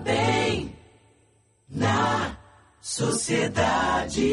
[0.00, 0.76] bem
[1.68, 2.36] na
[2.80, 4.30] sociedade.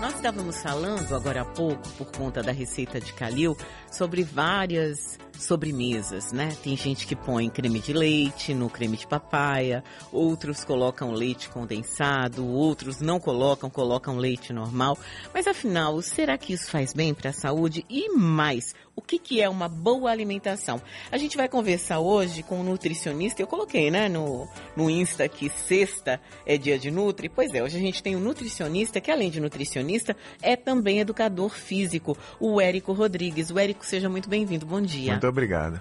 [0.00, 3.56] Nós estávamos falando agora há pouco, por conta da receita de Calil,
[3.90, 6.56] sobre várias sobremesas, né?
[6.62, 12.46] Tem gente que põe creme de leite no creme de papaya, outros colocam leite condensado,
[12.46, 14.98] outros não colocam, colocam leite normal.
[15.32, 17.84] Mas afinal, será que isso faz bem para a saúde?
[17.88, 20.80] E mais, o que, que é uma boa alimentação?
[21.10, 23.40] A gente vai conversar hoje com um nutricionista.
[23.40, 27.28] Eu coloquei, né, no, no Insta que sexta é dia de Nutri.
[27.28, 31.50] Pois é, hoje a gente tem um nutricionista que, além de nutricionista, é também educador
[31.50, 33.50] físico, o Érico Rodrigues.
[33.50, 34.66] O Érico, seja muito bem-vindo.
[34.66, 35.12] Bom dia.
[35.12, 35.80] Muito obrigado.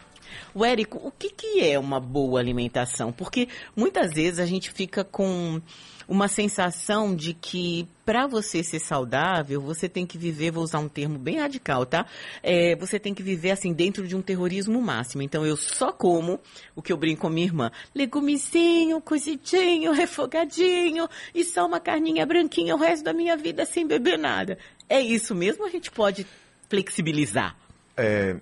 [0.54, 3.12] O Érico, o que, que é uma boa alimentação?
[3.12, 5.62] Porque muitas vezes a gente fica com
[6.10, 10.90] uma sensação de que para você ser saudável, você tem que viver, vou usar um
[10.90, 12.08] termo bem radical, tá?
[12.42, 15.22] É, você tem que viver assim dentro de um terrorismo máximo.
[15.22, 16.40] Então eu só como
[16.76, 22.76] o que eu brinco com minha irmã: legumezinho, cozidinho, refogadinho e só uma carninha branquinha
[22.76, 24.58] o resto da minha vida sem beber nada.
[24.90, 25.64] É isso mesmo?
[25.64, 26.26] A gente pode
[26.68, 27.56] flexibilizar?
[27.96, 28.38] É,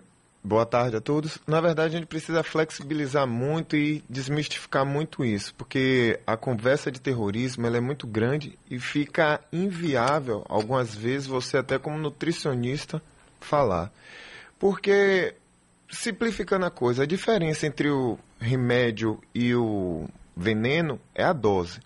[0.47, 1.37] Boa tarde a todos.
[1.45, 7.01] Na verdade, a gente precisa flexibilizar muito e desmistificar muito isso, porque a conversa de
[7.01, 13.01] terrorismo ela é muito grande e fica inviável, algumas vezes, você até como nutricionista
[13.41, 13.91] falar.
[14.57, 15.35] Porque,
[15.89, 21.81] simplificando a coisa, a diferença entre o remédio e o veneno é a dose.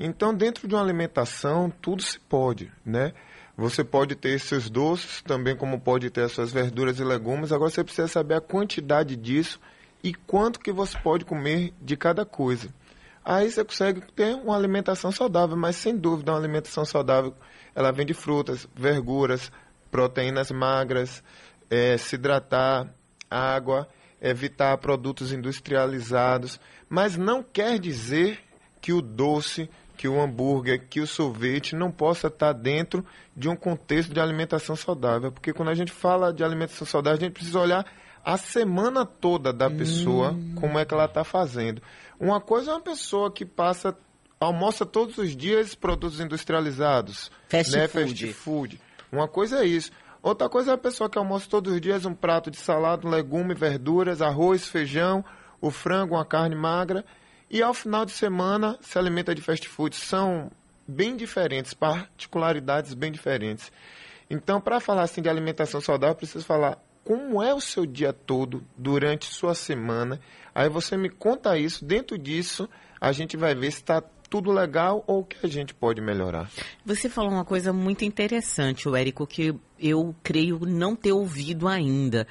[0.00, 3.12] Então, dentro de uma alimentação, tudo se pode, né?
[3.58, 7.50] Você pode ter seus doces, também como pode ter as suas verduras e legumes.
[7.50, 9.58] Agora você precisa saber a quantidade disso
[10.00, 12.72] e quanto que você pode comer de cada coisa.
[13.24, 17.34] Aí você consegue ter uma alimentação saudável, mas sem dúvida uma alimentação saudável,
[17.74, 19.50] ela vem de frutas, verduras,
[19.90, 21.20] proteínas magras,
[21.68, 22.88] é, se hidratar,
[23.28, 23.88] água,
[24.22, 28.38] evitar produtos industrializados, mas não quer dizer
[28.80, 33.04] que o doce que o hambúrguer, que o sorvete não possa estar dentro
[33.36, 35.32] de um contexto de alimentação saudável.
[35.32, 37.84] Porque quando a gente fala de alimentação saudável, a gente precisa olhar
[38.24, 40.54] a semana toda da pessoa, hum.
[40.54, 41.82] como é que ela está fazendo.
[42.18, 43.96] Uma coisa é uma pessoa que passa,
[44.38, 47.88] almoça todos os dias produtos industrializados, fast, né?
[47.88, 48.26] food.
[48.26, 48.80] fast food.
[49.10, 49.90] Uma coisa é isso.
[50.22, 53.52] Outra coisa é a pessoa que almoça todos os dias um prato de salada, legume,
[53.52, 55.24] verduras, arroz, feijão,
[55.60, 57.04] o frango, uma carne magra
[57.50, 59.96] e ao final de semana se alimenta de fast food.
[59.96, 60.50] São
[60.86, 63.70] bem diferentes, particularidades bem diferentes.
[64.30, 68.62] Então, para falar assim de alimentação saudável, preciso falar como é o seu dia todo
[68.76, 70.20] durante sua semana.
[70.54, 71.84] Aí você me conta isso.
[71.84, 72.68] Dentro disso,
[73.00, 76.50] a gente vai ver se está tudo legal ou que a gente pode melhorar.
[76.84, 82.26] Você falou uma coisa muito interessante, o Érico, que eu creio não ter ouvido ainda,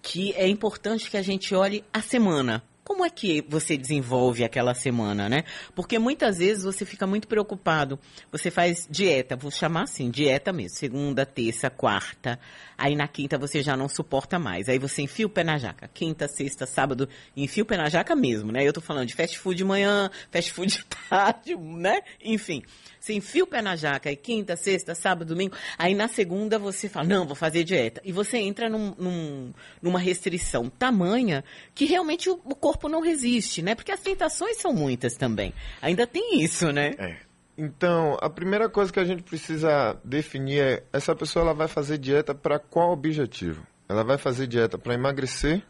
[0.00, 2.62] que é importante que a gente olhe a semana.
[2.84, 5.44] Como é que você desenvolve aquela semana, né?
[5.74, 7.98] Porque muitas vezes você fica muito preocupado.
[8.30, 12.40] Você faz dieta, vou chamar assim, dieta mesmo, segunda, terça, quarta.
[12.76, 14.68] Aí na quinta você já não suporta mais.
[14.68, 15.88] Aí você enfia o pé na jaca.
[15.88, 18.66] Quinta, sexta, sábado, enfia o pé na jaca mesmo, né?
[18.66, 22.00] Eu tô falando de fast food de manhã, fast food de tarde, né?
[22.22, 22.62] Enfim.
[22.98, 25.56] Você enfia o pé na jaca quinta, sexta, sábado, domingo.
[25.76, 28.00] Aí na segunda você fala, não, vou fazer dieta.
[28.04, 31.44] E você entra num, num, numa restrição tamanha
[31.74, 33.74] que realmente o, o corpo não resiste, né?
[33.74, 35.52] Porque as tentações são muitas também.
[35.80, 36.94] Ainda tem isso, né?
[36.98, 37.16] É.
[37.56, 41.98] Então, a primeira coisa que a gente precisa definir é essa pessoa ela vai fazer
[41.98, 43.66] dieta para qual objetivo?
[43.88, 45.62] Ela vai fazer dieta para emagrecer,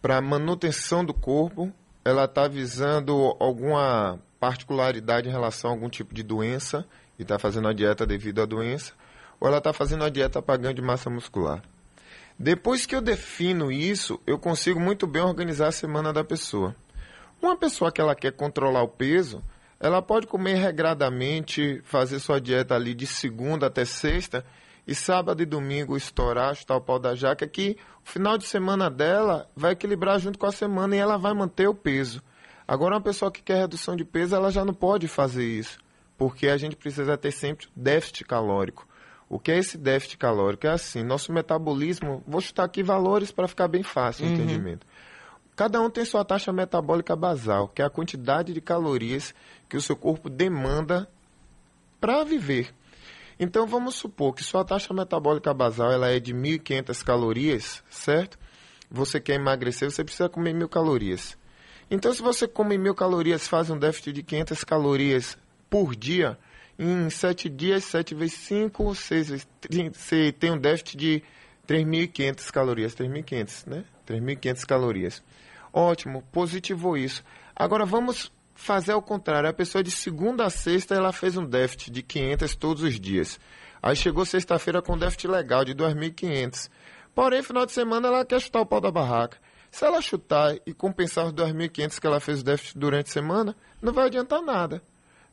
[0.00, 1.72] para manutenção do corpo,
[2.04, 6.86] ela está visando alguma particularidade em relação a algum tipo de doença
[7.18, 8.92] e está fazendo a dieta devido à doença,
[9.40, 11.60] ou ela está fazendo a dieta para ganho de massa muscular.
[12.38, 16.72] Depois que eu defino isso, eu consigo muito bem organizar a semana da pessoa.
[17.42, 19.42] Uma pessoa que ela quer controlar o peso,
[19.80, 24.44] ela pode comer regradamente, fazer sua dieta ali de segunda até sexta
[24.86, 27.76] e sábado e domingo estourar, chutar o pau da jaca, que
[28.06, 31.68] o final de semana dela vai equilibrar junto com a semana e ela vai manter
[31.68, 32.22] o peso.
[32.68, 35.78] Agora, uma pessoa que quer redução de peso, ela já não pode fazer isso,
[36.16, 38.86] porque a gente precisa ter sempre déficit calórico.
[39.28, 40.66] O que é esse déficit calórico?
[40.66, 44.34] É assim, nosso metabolismo, vou chutar aqui valores para ficar bem fácil o uhum.
[44.34, 44.86] entendimento.
[45.54, 49.34] Cada um tem sua taxa metabólica basal, que é a quantidade de calorias
[49.68, 51.08] que o seu corpo demanda
[52.00, 52.72] para viver.
[53.38, 58.38] Então vamos supor que sua taxa metabólica basal ela é de 1.500 calorias, certo?
[58.90, 61.36] Você quer emagrecer, você precisa comer 1.000 calorias.
[61.90, 65.38] Então, se você come mil calorias, faz um déficit de 500 calorias
[65.70, 66.38] por dia,
[66.78, 71.22] em 7 dias, 7 vezes 5, 6 vezes 30, você tem um déficit de
[71.66, 73.84] 3.500 calorias, 3.500, né?
[74.06, 75.22] 3.500 calorias.
[75.72, 77.24] Ótimo, positivou isso.
[77.54, 79.50] Agora vamos fazer ao contrário.
[79.50, 83.38] A pessoa de segunda a sexta ela fez um déficit de 500 todos os dias.
[83.82, 86.70] Aí chegou sexta-feira com déficit legal de 2.500.
[87.14, 89.38] Porém, final de semana ela quer chutar o pau da barraca.
[89.70, 93.56] Se ela chutar e compensar os 2.500 que ela fez o déficit durante a semana,
[93.82, 94.82] não vai adiantar nada.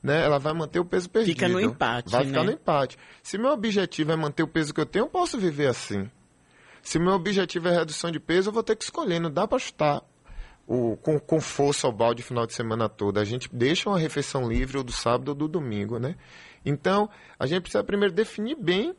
[0.06, 0.24] Né?
[0.24, 1.34] Ela vai manter o peso perdido.
[1.34, 2.46] Fica no empate, Vai ficar né?
[2.46, 2.96] no empate.
[3.24, 6.08] Se meu objetivo é manter o peso que eu tenho, eu posso viver assim.
[6.84, 9.20] Se meu objetivo é redução de peso, eu vou ter que escolher.
[9.20, 10.04] Não dá para chutar
[10.68, 13.20] o, com, com força ao balde o final de semana todo.
[13.20, 16.16] A gente deixa uma refeição livre ou do sábado ou do domingo, né?
[16.64, 17.10] Então,
[17.40, 18.96] a gente precisa primeiro definir bem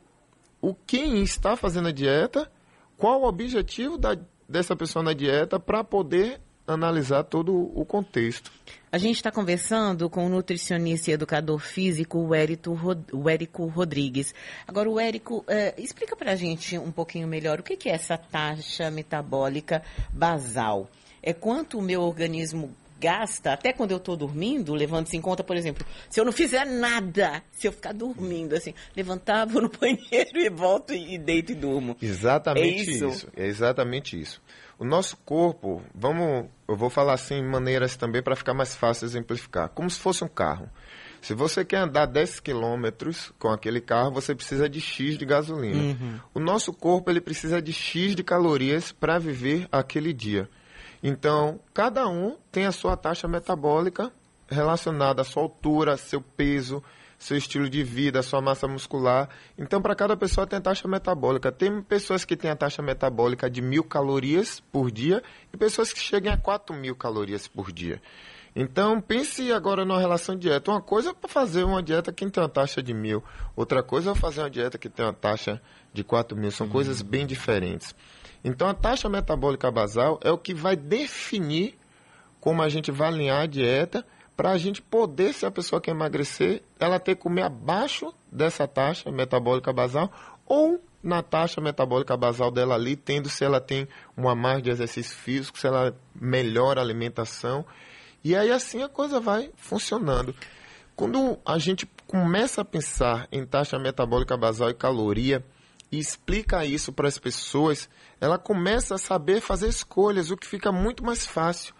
[0.59, 2.51] o quem está fazendo a dieta,
[2.97, 4.17] qual o objetivo da,
[4.49, 8.51] dessa pessoa na dieta para poder analisar todo o contexto.
[8.91, 13.65] A gente está conversando com o nutricionista e educador físico, o Érico, Rod- o Érico
[13.67, 14.33] Rodrigues.
[14.67, 17.93] Agora, o Érico, eh, explica para a gente um pouquinho melhor o que, que é
[17.93, 19.81] essa taxa metabólica
[20.11, 20.89] basal.
[21.21, 25.55] É quanto o meu organismo gasta, até quando eu estou dormindo, levando-se em conta, por
[25.55, 30.39] exemplo, se eu não fizer nada, se eu ficar dormindo, assim, levantar, vou no banheiro
[30.39, 31.95] e volto e, e deito e durmo.
[32.01, 33.07] Exatamente É isso?
[33.09, 33.27] isso.
[33.35, 34.41] É exatamente isso.
[34.79, 39.13] O nosso corpo, vamos, eu vou falar assim maneiras também para ficar mais fácil de
[39.13, 40.69] exemplificar, como se fosse um carro.
[41.21, 46.21] Se você quer andar 10 quilômetros com aquele carro, você precisa de X de gasolina.
[46.33, 50.47] O nosso corpo ele precisa de X de calorias para viver aquele dia.
[51.01, 54.11] Então, cada um tem a sua taxa metabólica
[54.47, 56.83] relacionada à sua altura, seu peso,
[57.17, 59.29] seu estilo de vida, sua massa muscular.
[59.57, 61.51] Então, para cada pessoa tem taxa metabólica.
[61.51, 65.99] Tem pessoas que têm a taxa metabólica de mil calorias por dia e pessoas que
[65.99, 68.01] chegam a 4 mil calorias por dia.
[68.55, 70.71] Então, pense agora numa relação de dieta.
[70.71, 73.23] Uma coisa é fazer uma dieta que tem uma taxa de mil,
[73.55, 75.61] outra coisa é fazer uma dieta que tem uma taxa
[75.93, 76.51] de 4 mil.
[76.51, 77.95] São coisas bem diferentes.
[78.43, 81.77] Então, a taxa metabólica basal é o que vai definir
[82.39, 84.05] como a gente vai alinhar a dieta
[84.37, 88.67] para a gente poder, se a pessoa quer emagrecer, ela ter que comer abaixo dessa
[88.67, 90.11] taxa metabólica basal
[90.45, 95.15] ou na taxa metabólica basal dela ali, tendo se ela tem uma margem de exercício
[95.15, 97.65] físico, se ela melhora a alimentação.
[98.23, 100.35] E aí assim a coisa vai funcionando.
[100.95, 105.43] Quando a gente começa a pensar em taxa metabólica basal e caloria
[105.91, 107.89] e explica isso para as pessoas,
[108.21, 111.73] ela começa a saber fazer escolhas, o que fica muito mais fácil.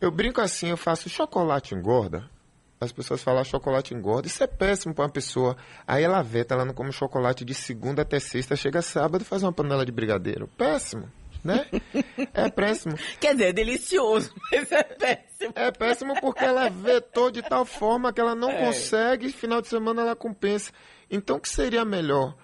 [0.00, 2.28] Eu brinco assim, eu faço chocolate engorda.
[2.80, 4.26] As pessoas falam chocolate engorda.
[4.26, 5.54] Isso é péssimo para uma pessoa.
[5.86, 9.42] Aí ela veta, ela não come chocolate de segunda até sexta, chega sábado e faz
[9.42, 10.48] uma panela de brigadeiro.
[10.56, 11.06] Péssimo,
[11.44, 11.66] né?
[12.32, 12.96] É péssimo.
[13.20, 15.52] Quer dizer, é delicioso, mas é péssimo.
[15.54, 19.68] É péssimo porque ela vetou de tal forma que ela não consegue, e final de
[19.68, 20.72] semana ela compensa.
[21.10, 22.34] Então, o que seria melhor?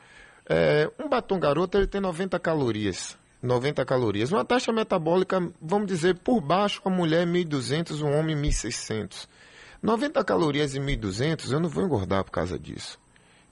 [0.47, 3.17] É, um batom garoto ele tem 90 calorias.
[3.46, 4.32] 90 calorias.
[4.32, 9.28] Uma taxa metabólica, vamos dizer, por baixo, a mulher 1.200, um homem 1.600.
[9.82, 12.98] 90 calorias e 1.200, eu não vou engordar por causa disso.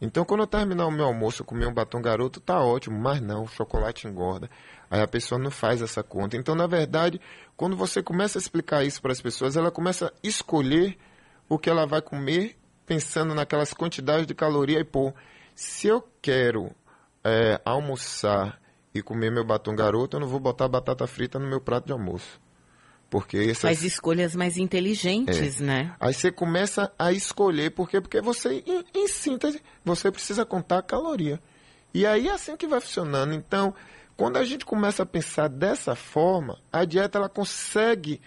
[0.01, 3.45] Então, quando eu terminar o meu almoço, comer um batom garoto, tá ótimo, mas não,
[3.45, 4.51] o chocolate engorda.
[4.91, 6.37] Aí a pessoa não faz essa conta.
[6.37, 7.21] Então, na verdade,
[7.57, 10.99] quando você começa a explicar isso para as pessoas, ela começa a escolher
[11.49, 14.81] o que ela vai comer, pensando naquelas quantidades de caloria.
[14.81, 15.15] E, pô,
[15.55, 16.71] se eu quero
[17.23, 18.61] é, almoçar
[18.95, 21.93] e comer meu batom garoto, eu não vou botar batata frita no meu prato de
[21.93, 22.41] almoço.
[23.11, 23.63] Porque essas...
[23.63, 25.95] Faz escolhas mais inteligentes, né?
[26.01, 28.01] Aí você começa a escolher, por quê?
[28.01, 31.41] Porque você, em, em síntese, você precisa contar a caloria.
[31.93, 33.35] E aí é assim que vai funcionando.
[33.35, 33.75] Então,
[34.17, 38.21] quando a gente começa a pensar dessa forma, a dieta ela consegue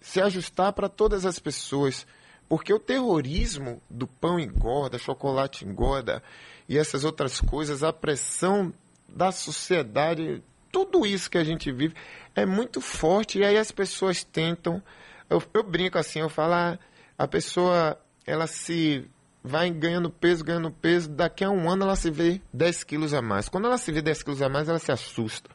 [0.00, 2.06] se ajustar para todas as pessoas.
[2.48, 6.22] Porque o terrorismo do pão engorda, chocolate engorda
[6.68, 8.72] e essas outras coisas, a pressão
[9.16, 11.94] da sociedade, tudo isso que a gente vive
[12.34, 13.38] é muito forte.
[13.38, 14.82] E aí as pessoas tentam.
[15.28, 16.78] Eu, eu brinco assim, eu falo, ah,
[17.18, 19.08] a pessoa ela se
[19.42, 23.22] vai ganhando peso, ganhando peso, daqui a um ano ela se vê 10 quilos a
[23.22, 23.48] mais.
[23.48, 25.48] Quando ela se vê 10 quilos a mais, ela se assusta.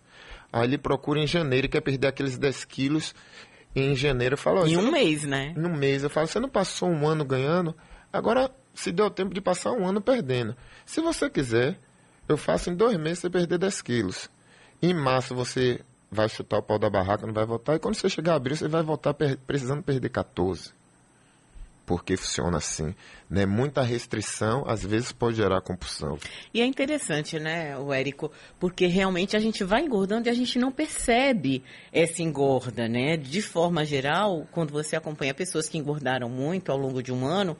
[0.51, 3.13] Aí ele procura em janeiro e quer perder aqueles 10 quilos.
[3.75, 5.53] E em janeiro eu falo, "Ó, Em um não- mês, né?
[5.56, 6.03] no mês.
[6.03, 7.75] Eu falo, você não passou um ano ganhando,
[8.12, 10.56] agora se deu tempo de passar um ano perdendo.
[10.86, 11.77] Se você quiser,
[12.28, 14.30] eu faço em dois meses você perder 10 quilos.
[14.82, 17.75] Em março você vai chutar o pau da barraca, não vai voltar.
[17.75, 20.72] E quando você chegar a abril, você vai voltar per- precisando perder 14.
[21.86, 22.96] Porque funciona assim.
[23.30, 23.46] Né?
[23.46, 26.18] Muita restrição, às vezes, pode gerar compulsão.
[26.54, 30.58] E é interessante, né, o Érico, porque realmente a gente vai engordando e a gente
[30.60, 33.18] não percebe essa engorda, né?
[33.18, 37.58] De forma geral, quando você acompanha pessoas que engordaram muito ao longo de um ano,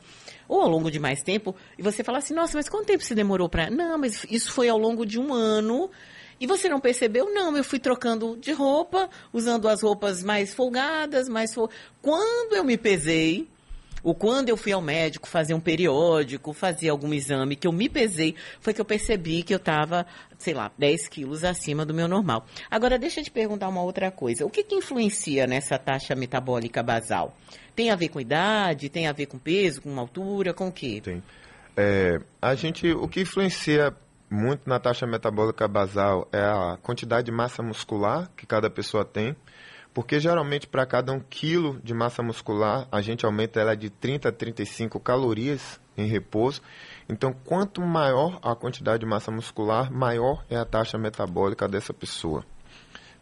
[0.52, 3.14] ou ao longo de mais tempo, e você fala assim, nossa, mas quanto tempo se
[3.14, 3.70] demorou para...
[3.70, 5.90] Não, mas isso foi ao longo de um ano
[6.38, 7.32] E você não percebeu?
[7.32, 11.70] Não, eu fui trocando de roupa, usando as roupas mais folgadas, mais fol...
[12.02, 13.48] Quando eu me pesei,
[14.02, 17.88] ou quando eu fui ao médico fazer um periódico, fazer algum exame, que eu me
[17.88, 20.04] pesei, foi que eu percebi que eu estava,
[20.36, 22.44] sei lá, 10 quilos acima do meu normal.
[22.70, 24.44] Agora, deixa eu te perguntar uma outra coisa.
[24.44, 27.34] O que, que influencia nessa taxa metabólica basal?
[27.74, 28.88] Tem a ver com idade?
[28.88, 30.52] Tem a ver com peso, com altura?
[30.52, 31.00] Com o quê?
[31.02, 31.22] Tem.
[31.76, 33.94] É, a gente, o que influencia
[34.30, 39.36] muito na taxa metabólica basal é a quantidade de massa muscular que cada pessoa tem,
[39.92, 44.28] porque geralmente para cada um quilo de massa muscular a gente aumenta ela de 30
[44.28, 46.62] a 35 calorias em repouso.
[47.08, 52.44] Então, quanto maior a quantidade de massa muscular, maior é a taxa metabólica dessa pessoa.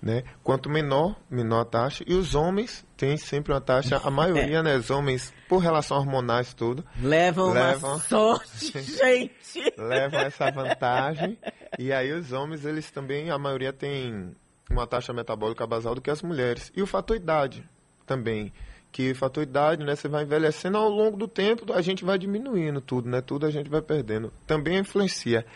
[0.02, 0.22] Né?
[0.42, 2.02] Quanto menor, menor a taxa.
[2.06, 4.62] E os homens têm sempre uma taxa, a maioria, é.
[4.62, 4.76] né?
[4.76, 9.74] Os homens, por relação hormonais tudo, levam, levam uma sorte, gente.
[9.76, 11.38] levam essa vantagem.
[11.78, 14.34] E aí os homens, eles também, a maioria tem
[14.70, 16.72] uma taxa metabólica basal do que as mulheres.
[16.74, 17.68] E o fator idade
[18.06, 18.52] também.
[18.92, 19.94] Que fator idade, né?
[19.94, 23.20] Você vai envelhecendo ao longo do tempo, a gente vai diminuindo tudo, né?
[23.20, 24.32] Tudo a gente vai perdendo.
[24.46, 25.46] Também influencia.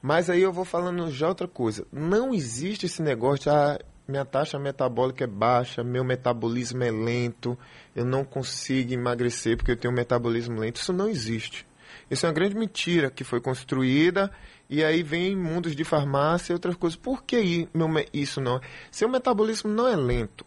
[0.00, 1.86] Mas aí eu vou falando já outra coisa.
[1.92, 7.58] Não existe esse negócio de ah, minha taxa metabólica é baixa, meu metabolismo é lento,
[7.94, 10.76] eu não consigo emagrecer porque eu tenho um metabolismo lento.
[10.76, 11.66] Isso não existe.
[12.10, 14.30] Isso é uma grande mentira que foi construída
[14.70, 16.96] e aí vem mundos de farmácia e outras coisas.
[16.96, 17.68] Por que
[18.12, 18.60] isso não?
[18.90, 20.44] Seu metabolismo não é lento.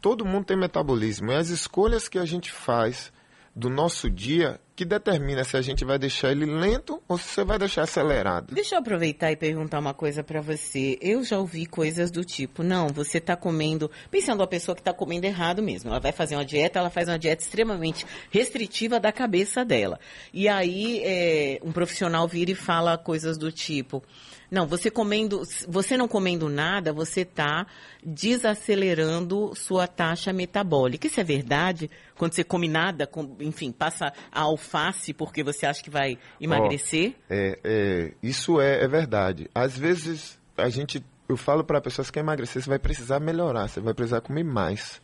[0.00, 1.30] Todo mundo tem metabolismo.
[1.30, 3.12] E as escolhas que a gente faz
[3.54, 7.44] do nosso dia que determina se a gente vai deixar ele lento ou se você
[7.44, 8.54] vai deixar acelerado.
[8.54, 10.96] Deixa eu aproveitar e perguntar uma coisa para você.
[11.02, 14.94] Eu já ouvi coisas do tipo, não, você está comendo, pensando a pessoa que está
[14.94, 15.90] comendo errado mesmo.
[15.90, 20.00] Ela vai fazer uma dieta, ela faz uma dieta extremamente restritiva da cabeça dela.
[20.32, 24.02] E aí é, um profissional vira e fala coisas do tipo,
[24.50, 27.66] não, você comendo, você não comendo nada, você está
[28.04, 31.06] desacelerando sua taxa metabólica.
[31.06, 31.90] Isso é verdade?
[32.16, 37.14] Quando você come nada, com, enfim, passa a alface porque você acha que vai emagrecer?
[37.30, 39.48] Oh, é, é, isso é, é verdade.
[39.54, 43.68] Às vezes a gente, eu falo para pessoas que quer emagrecer, você vai precisar melhorar,
[43.68, 45.00] você vai precisar comer mais.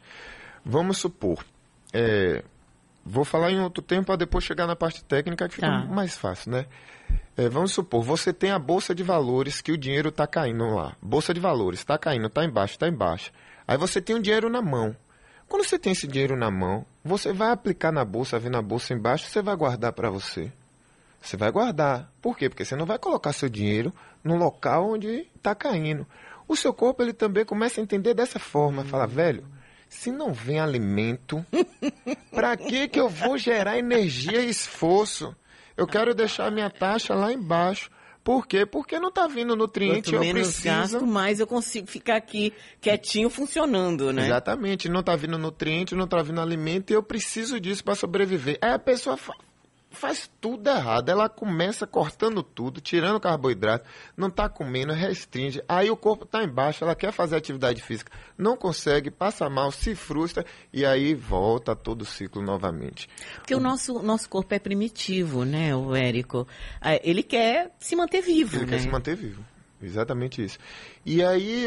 [0.64, 1.44] Vamos supor,
[1.92, 2.42] é,
[3.04, 5.84] vou falar em outro tempo para depois chegar na parte técnica que fica tá.
[5.84, 6.66] mais fácil, né?
[7.36, 10.96] É, vamos supor, você tem a bolsa de valores que o dinheiro está caindo lá.
[11.02, 13.30] Bolsa de valores, está caindo, está embaixo, está embaixo.
[13.68, 14.96] Aí você tem o dinheiro na mão.
[15.46, 18.94] Quando você tem esse dinheiro na mão, você vai aplicar na bolsa, vendo a bolsa
[18.94, 20.50] embaixo, você vai guardar para você.
[21.20, 22.10] Você vai guardar.
[22.22, 22.48] Por quê?
[22.48, 23.92] Porque você não vai colocar seu dinheiro
[24.24, 26.06] no local onde está caindo.
[26.48, 28.82] O seu corpo ele também começa a entender dessa forma.
[28.82, 29.44] Fala, velho,
[29.90, 31.44] se não vem alimento,
[32.32, 35.36] para que que eu vou gerar energia e esforço?
[35.76, 37.90] Eu quero deixar minha taxa lá embaixo.
[38.24, 38.66] Por quê?
[38.66, 40.64] Porque não está vindo nutriente, Quanto eu menos preciso...
[40.64, 44.24] gasto, mais eu consigo ficar aqui quietinho funcionando, né?
[44.26, 44.88] Exatamente.
[44.88, 48.58] Não está vindo nutriente, não está vindo alimento e eu preciso disso para sobreviver.
[48.60, 49.16] Aí a pessoa
[49.96, 51.08] faz tudo errado.
[51.08, 55.62] Ela começa cortando tudo, tirando carboidrato, não está comendo, restringe.
[55.68, 59.94] Aí o corpo está embaixo, ela quer fazer atividade física, não consegue, passa mal, se
[59.94, 63.08] frustra e aí volta todo o ciclo novamente.
[63.36, 66.46] Porque o, o nosso, nosso corpo é primitivo, né, o Érico?
[66.80, 68.72] Ah, ele quer se manter vivo, Ele né?
[68.72, 69.44] quer se manter vivo.
[69.82, 70.58] Exatamente isso.
[71.04, 71.66] E aí,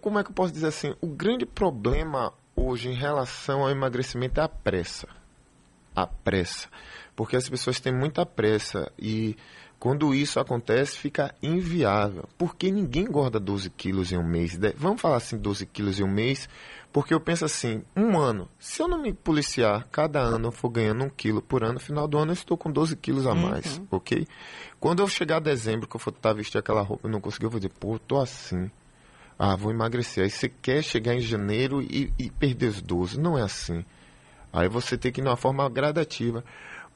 [0.00, 0.94] como é que eu posso dizer assim?
[1.00, 5.08] O grande problema hoje em relação ao emagrecimento é a pressa.
[5.94, 6.68] A pressa
[7.18, 9.36] porque as pessoas têm muita pressa e
[9.76, 14.56] quando isso acontece fica inviável, porque ninguém engorda 12 quilos em um mês.
[14.76, 16.48] Vamos falar assim, 12 quilos em um mês,
[16.92, 20.68] porque eu penso assim, um ano, se eu não me policiar, cada ano eu for
[20.68, 23.34] ganhando um quilo por ano, no final do ano eu estou com 12 quilos a
[23.34, 23.88] mais, uhum.
[23.90, 24.24] ok?
[24.78, 27.46] Quando eu chegar a dezembro, que eu for estar vestir aquela roupa e não conseguir,
[27.46, 28.70] eu vou dizer, pô, eu tô assim.
[29.36, 30.22] Ah, vou emagrecer.
[30.22, 33.18] Aí você quer chegar em janeiro e, e perder os 12.
[33.18, 33.84] Não é assim.
[34.52, 36.44] Aí você tem que ir de uma forma gradativa.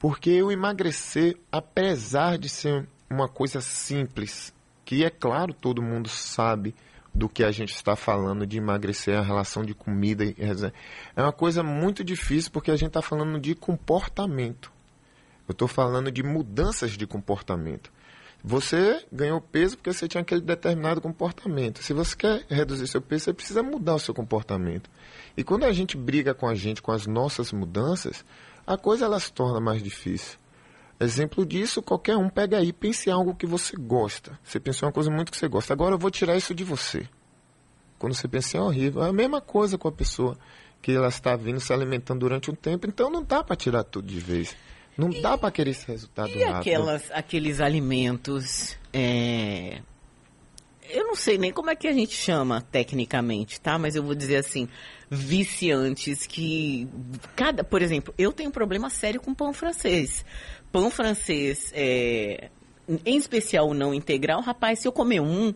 [0.02, 4.52] Porque o emagrecer, apesar de ser uma coisa simples,
[4.85, 6.75] que é claro todo mundo sabe
[7.14, 11.62] do que a gente está falando de emagrecer, a relação de comida, é uma coisa
[11.62, 14.73] muito difícil porque a gente está falando de comportamento.
[15.47, 17.92] Eu estou falando de mudanças de comportamento.
[18.42, 21.80] Você ganhou peso porque você tinha aquele determinado comportamento.
[21.80, 24.90] Se você quer reduzir seu peso, você precisa mudar o seu comportamento.
[25.37, 28.25] E quando a gente briga com a gente com as nossas mudanças,
[28.66, 30.38] a coisa ela se torna mais difícil.
[30.99, 34.38] Exemplo disso, qualquer um pega aí, pense em algo que você gosta.
[34.45, 35.73] Você pensou em uma coisa muito que você gosta.
[35.73, 37.09] Agora eu vou tirar isso de você.
[37.99, 40.37] Quando você pensa em é horrível, é a mesma coisa com a pessoa
[40.81, 44.09] que ela está vindo se alimentando durante um tempo, então não dá para tirar tudo
[44.09, 44.57] de vez.
[44.97, 46.61] Não e, dá para querer esse resultado e rápido.
[46.61, 49.81] Aquelas, aqueles alimentos é,
[50.92, 53.78] eu não sei nem como é que a gente chama tecnicamente, tá?
[53.78, 54.68] Mas eu vou dizer assim,
[55.11, 56.88] viciantes que
[57.34, 60.25] cada, por exemplo, eu tenho um problema sério com pão francês.
[60.70, 62.50] Pão francês, é,
[63.04, 65.52] em especial o não integral, rapaz, se eu comer um,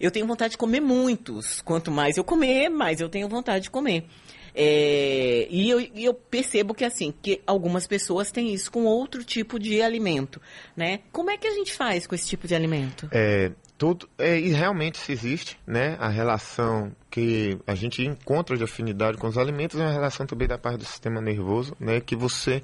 [0.00, 1.60] eu tenho vontade de comer muitos.
[1.62, 4.06] Quanto mais eu comer, mais eu tenho vontade de comer.
[4.54, 9.58] É, e eu, eu, percebo que assim, que algumas pessoas têm isso com outro tipo
[9.58, 10.40] de alimento,
[10.76, 11.00] né?
[11.10, 13.08] Como é que a gente faz com esse tipo de alimento?
[13.10, 15.96] É, tudo, é, e realmente se existe, né?
[15.98, 20.46] A relação que a gente encontra de afinidade com os alimentos é uma relação também
[20.46, 22.00] da parte do sistema nervoso, né?
[22.00, 22.62] Que você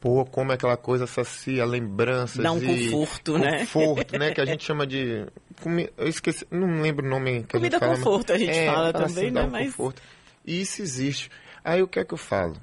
[0.00, 3.60] pô, como é aquela coisa sacia lembranças Dá um conforto, né?
[3.60, 4.32] conforto, né?
[4.32, 5.26] Que a gente chama de
[5.96, 7.96] eu esqueci, não lembro o nome que Comida a gente fala.
[7.96, 9.46] conforto, a gente é, fala assim, também, dá né?
[9.46, 10.02] Um Mas conforto.
[10.50, 11.30] Isso existe.
[11.62, 12.56] Aí o que é que eu falo?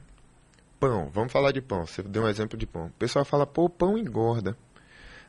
[0.78, 1.86] Pão, vamos falar de pão.
[1.86, 2.88] Você deu um exemplo de pão.
[2.88, 4.58] O pessoal fala, pô, pão engorda.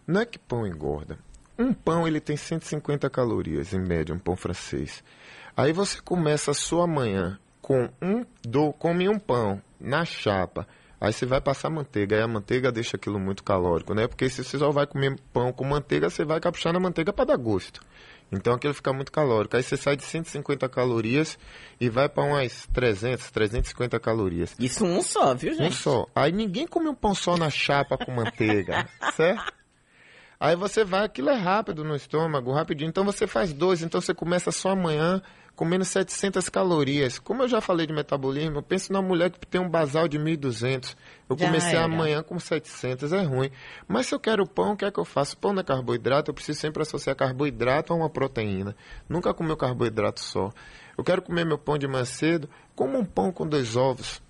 [0.04, 1.18] Não é que pão engorda.
[1.56, 5.04] Um pão ele tem 150 calorias em média, um pão francês.
[5.56, 10.66] Aí você começa a sua manhã com um do come um pão na chapa.
[11.00, 14.08] Aí você vai passar manteiga, aí a manteiga deixa aquilo muito calórico, né?
[14.08, 17.26] Porque se você só vai comer pão com manteiga, você vai caprichar na manteiga para
[17.26, 17.80] dar gosto.
[18.30, 19.56] Então aquilo fica muito calórico.
[19.56, 21.38] Aí você sai de 150 calorias
[21.80, 24.54] e vai para umas 300, 350 calorias.
[24.58, 25.76] isso um só, viu, Um gente?
[25.76, 26.06] só.
[26.14, 29.52] Aí ninguém come um pão só na chapa com manteiga, certo?
[30.40, 32.88] Aí você vai, aquilo é rápido no estômago, rapidinho.
[32.88, 35.20] Então você faz dois, então você começa só amanhã
[35.56, 37.18] comendo 700 calorias.
[37.18, 40.16] Como eu já falei de metabolismo, eu penso na mulher que tem um basal de
[40.16, 40.94] 1.200.
[41.28, 41.84] Eu Já comecei era.
[41.84, 43.50] amanhã com 700, é ruim.
[43.88, 45.36] Mas se eu quero pão, o que é que eu faço?
[45.36, 48.76] Pão não é carboidrato, eu preciso sempre associar carboidrato a uma proteína.
[49.08, 50.52] Nunca comer o carboidrato só.
[50.96, 54.22] Eu quero comer meu pão de manhã cedo, como um pão com dois ovos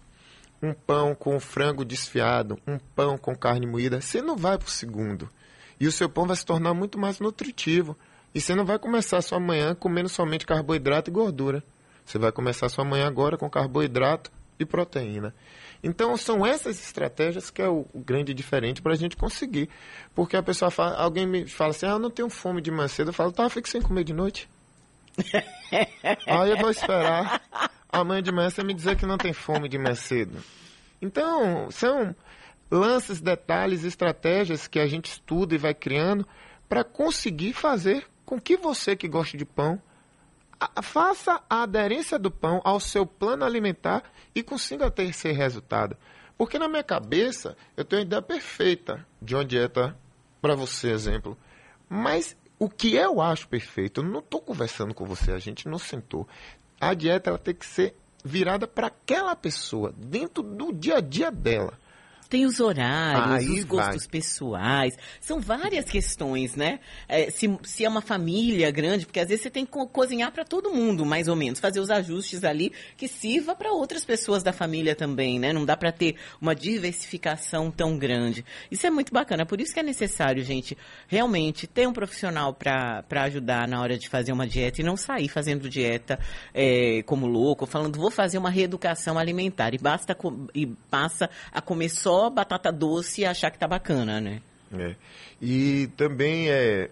[0.61, 4.71] um pão com frango desfiado, um pão com carne moída, você não vai para o
[4.71, 5.31] segundo.
[5.81, 7.97] E o seu pão vai se tornar muito mais nutritivo.
[8.35, 11.63] E você não vai começar a sua manhã comendo somente carboidrato e gordura.
[12.05, 15.35] Você vai começar a sua manhã agora com carboidrato e proteína.
[15.83, 19.69] Então são essas estratégias que é o, o grande diferente para a gente conseguir.
[20.15, 22.89] Porque a pessoa fala, alguém me fala assim, ah, eu não tenho fome de manhã
[22.89, 23.09] cedo.
[23.09, 24.49] Eu falo, tá, fique sem comer de noite.
[26.27, 27.41] Aí eu vou esperar
[27.91, 30.43] amanhã de manhã você me dizer que não tem fome de manhã cedo.
[31.01, 32.15] Então, são
[32.71, 36.27] lances, detalhes, estratégias que a gente estuda e vai criando
[36.69, 39.81] para conseguir fazer com que você que gosta de pão
[40.83, 44.03] faça a aderência do pão ao seu plano alimentar
[44.35, 45.97] e consiga ter esse resultado.
[46.37, 49.97] Porque na minha cabeça eu tenho a ideia perfeita de uma dieta
[50.41, 51.37] para você, exemplo.
[51.89, 55.79] Mas o que eu acho perfeito, eu não estou conversando com você, a gente não
[55.79, 56.29] sentou.
[56.81, 61.31] A dieta ela tem que ser virada para aquela pessoa, dentro do dia a dia
[61.31, 61.79] dela.
[62.29, 64.11] Tem os horários, Aí os gostos vai.
[64.11, 64.99] pessoais.
[65.19, 66.79] São várias questões, né?
[67.09, 70.31] É, se, se é uma família grande, porque às vezes você tem que co- cozinhar
[70.31, 71.59] para todo mundo, mais ou menos.
[71.59, 75.55] Fazer os ajustes ali que sirva para outras pessoas da família também, né?
[75.55, 78.45] Não dá para ter uma diversificação tão grande.
[78.71, 79.47] Isso é muito bacana.
[79.47, 84.07] Por isso que é necessário, gente, realmente ter um profissional para ajudar na hora de
[84.07, 86.19] fazer uma dieta e não sair fazendo dieta
[86.53, 89.73] é, como louco, falando, vou fazer uma reeducação alimentar.
[89.73, 90.15] E, basta
[90.55, 94.41] e passa a comer só batata doce e achar que tá bacana, né?
[94.77, 94.95] É.
[95.41, 96.91] E também é.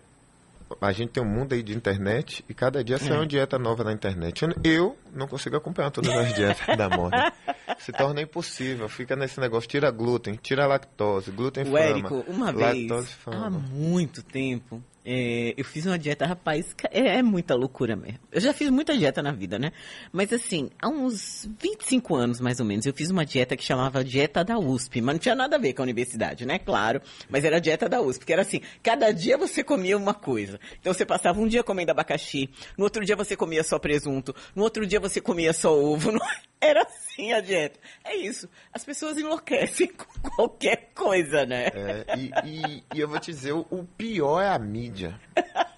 [0.81, 3.15] A gente tem um mundo aí de internet e cada dia sai É.
[3.15, 4.43] uma dieta nova na internet.
[4.65, 7.33] Eu- não consigo acompanhar todas as dietas da moda.
[7.79, 8.89] Se torna impossível.
[8.89, 11.77] Fica nesse negócio, tira glúten, tira lactose, glúten O.
[11.79, 17.23] Érico, uma vez, lactose há muito tempo, é, eu fiz uma dieta, rapaz, é, é
[17.23, 18.19] muita loucura mesmo.
[18.33, 19.71] Eu já fiz muita dieta na vida, né?
[20.13, 24.03] Mas assim, há uns 25 anos mais ou menos, eu fiz uma dieta que chamava
[24.03, 26.59] dieta da USP, mas não tinha nada a ver com a universidade, né?
[26.59, 30.13] Claro, mas era a dieta da USP, que era assim, cada dia você comia uma
[30.13, 30.59] coisa.
[30.81, 34.65] Então você passava um dia comendo abacaxi, no outro dia você comia só presunto, no
[34.65, 36.21] outro dia você comia só ovo, não-
[36.61, 37.79] era assim a dieta.
[38.05, 41.67] É isso, as pessoas enlouquecem com qualquer coisa, né?
[41.75, 45.19] É, e, e- e eu vou te dizer, o, pior é a mídia.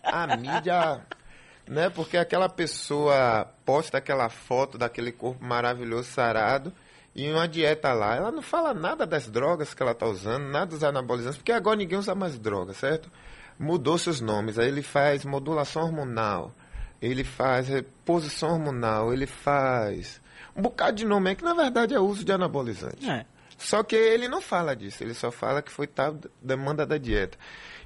[0.03, 1.01] A mídia,
[1.67, 1.91] né?
[1.91, 6.73] Porque aquela pessoa posta aquela foto daquele corpo maravilhoso, sarado,
[7.15, 10.67] e uma dieta lá, ela não fala nada das drogas que ela tá usando, nada
[10.67, 13.11] dos anabolizantes, porque agora ninguém usa mais droga, certo?
[13.59, 16.53] Mudou seus nomes, aí ele faz modulação hormonal,
[17.03, 20.21] ele faz reposição hormonal, ele faz
[20.57, 23.09] um bocado de nome aí que na verdade é uso de anabolizante.
[23.09, 23.25] É.
[23.57, 27.37] Só que ele não fala disso, ele só fala que foi tal demanda da dieta.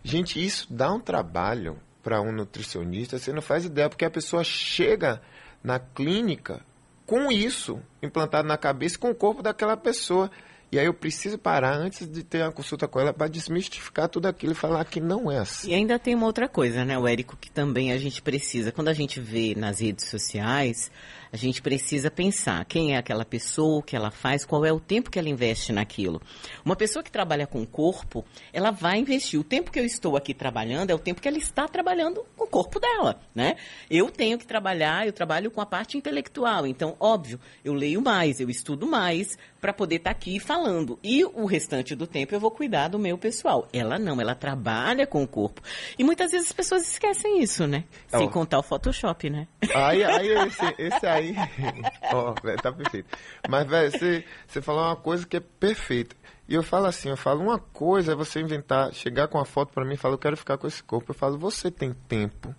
[0.05, 4.45] Gente, isso dá um trabalho para um nutricionista, você não faz ideia, porque a pessoa
[4.45, 5.23] chega
[5.62, 6.61] na clínica
[7.07, 10.31] com isso implantado na cabeça, com o corpo daquela pessoa.
[10.71, 14.27] E aí eu preciso parar antes de ter uma consulta com ela para desmistificar tudo
[14.27, 15.71] aquilo e falar que não é assim.
[15.71, 18.73] E ainda tem uma outra coisa, né, o Érico, que também a gente precisa.
[18.73, 20.91] Quando a gente vê nas redes sociais,
[21.33, 24.79] a gente precisa pensar quem é aquela pessoa, o que ela faz, qual é o
[24.79, 26.21] tempo que ela investe naquilo.
[26.62, 29.40] Uma pessoa que trabalha com o corpo, ela vai investir.
[29.40, 32.45] O tempo que eu estou aqui trabalhando é o tempo que ela está trabalhando com
[32.45, 33.57] o corpo dela, né?
[33.90, 36.66] Eu tenho que trabalhar, eu trabalho com a parte intelectual.
[36.66, 40.99] Então, óbvio, eu leio mais, eu estudo mais para poder estar aqui falando.
[41.03, 43.66] E o restante do tempo eu vou cuidar do meu pessoal.
[43.73, 45.62] Ela não, ela trabalha com o corpo.
[45.99, 47.85] E muitas vezes as pessoas esquecem isso, né?
[48.09, 49.47] Sem contar o Photoshop, né?
[49.75, 51.22] Aí, aí esse, esse aí.
[52.13, 53.17] Ó, velho, tá perfeito.
[53.49, 56.17] Mas, velho, você, você falou uma coisa que é perfeita.
[56.49, 59.73] E eu falo assim, eu falo, uma coisa é você inventar, chegar com a foto
[59.73, 61.11] pra mim e falar, eu quero ficar com esse corpo.
[61.11, 62.55] Eu falo, você tem tempo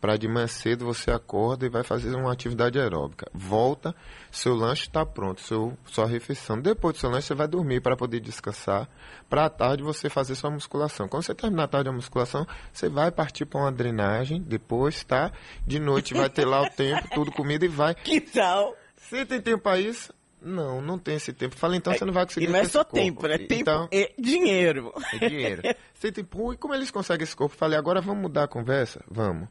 [0.00, 3.30] pra de manhã cedo você acorda e vai fazer uma atividade aeróbica.
[3.34, 3.94] Volta,
[4.30, 6.60] seu lanche está pronto, seu, sua refeição.
[6.60, 8.88] Depois do seu lanche você vai dormir para poder descansar.
[9.28, 11.06] Pra à tarde você fazer sua musculação.
[11.06, 15.30] Quando você terminar a tarde a musculação, você vai partir para uma drenagem depois, tá?
[15.66, 17.94] De noite vai ter lá o tempo, tudo comida e vai.
[17.94, 18.74] Que tal?
[18.96, 20.12] Você tem tempo para isso?
[20.42, 21.54] Não, não tem esse tempo.
[21.54, 23.36] Fala, então você não vai conseguir E não é só tempo, né?
[23.36, 24.92] Tempo Então, é dinheiro.
[25.12, 25.62] é dinheiro.
[25.92, 27.54] Você tem, e como eles conseguem esse corpo?
[27.54, 29.04] Falei, agora vamos mudar a conversa?
[29.10, 29.48] Vamos.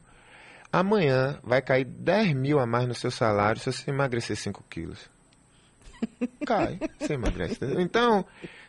[0.72, 5.10] Amanhã vai cair 10 mil a mais no seu salário se você emagrecer 5 quilos.
[6.46, 7.58] Cai, você emagrece.
[7.78, 8.24] Então,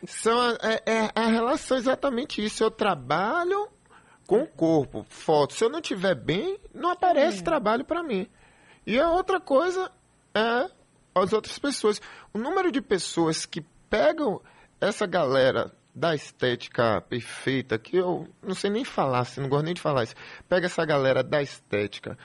[0.06, 2.62] são a, é, é a relação exatamente isso.
[2.62, 3.68] Eu trabalho
[4.26, 5.54] com o corpo, foto.
[5.54, 8.28] Se eu não estiver bem, não aparece trabalho para mim.
[8.86, 9.90] E a outra coisa
[10.34, 10.70] é
[11.14, 12.00] as outras pessoas.
[12.32, 14.40] O número de pessoas que pegam
[14.80, 19.74] essa galera da estética perfeita, que eu não sei nem falar, assim, não gosto nem
[19.74, 20.14] de falar isso.
[20.48, 22.16] Pega essa galera da estética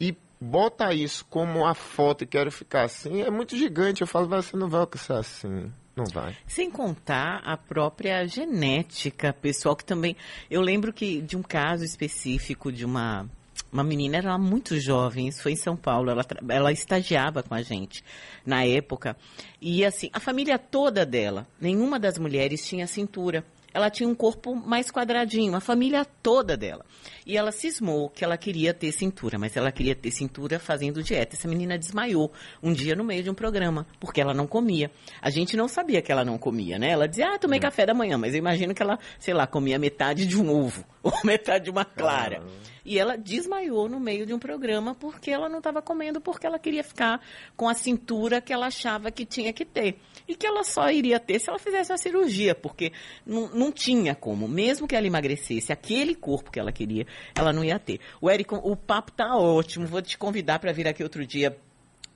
[0.00, 4.02] e bota isso como a foto e quero ficar assim, é muito gigante.
[4.02, 5.72] Eu falo, "Vai, você não vai alcançar assim.
[5.96, 6.36] Não vai.
[6.46, 10.14] Sem contar a própria genética pessoal, que também.
[10.50, 13.26] Eu lembro que de um caso específico de uma.
[13.72, 17.62] Uma menina era muito jovem, isso foi em São Paulo, ela, ela estagiava com a
[17.62, 18.02] gente
[18.44, 19.16] na época.
[19.60, 23.44] E assim, a família toda dela, nenhuma das mulheres tinha cintura.
[23.76, 26.82] Ela tinha um corpo mais quadradinho, a família toda dela.
[27.26, 31.36] E ela cismou que ela queria ter cintura, mas ela queria ter cintura fazendo dieta.
[31.36, 34.90] Essa menina desmaiou um dia no meio de um programa, porque ela não comia.
[35.20, 36.92] A gente não sabia que ela não comia, né?
[36.92, 39.78] Ela dizia, ah, tomei café da manhã, mas eu imagino que ela, sei lá, comia
[39.78, 42.42] metade de um ovo, ou metade de uma clara.
[42.86, 46.58] E ela desmaiou no meio de um programa porque ela não estava comendo, porque ela
[46.58, 47.20] queria ficar
[47.56, 49.98] com a cintura que ela achava que tinha que ter.
[50.28, 52.92] E que ela só iria ter se ela fizesse uma cirurgia, porque
[53.26, 54.46] não, não tinha como.
[54.46, 57.98] Mesmo que ela emagrecesse aquele corpo que ela queria, ela não ia ter.
[58.20, 59.86] O Érico, o papo tá ótimo.
[59.86, 61.56] Vou te convidar para vir aqui outro dia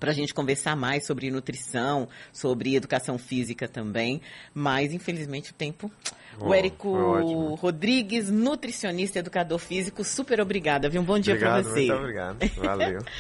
[0.01, 4.21] para a gente conversar mais sobre nutrição, sobre educação física também,
[4.55, 5.91] mas infelizmente o tempo.
[6.41, 7.55] o Oh, Érico foi ótimo.
[7.57, 11.03] Rodrigues, nutricionista, educador físico, super obrigada, viu?
[11.03, 11.81] Um bom dia para você.
[11.87, 12.39] muito obrigado.
[12.57, 13.03] Valeu.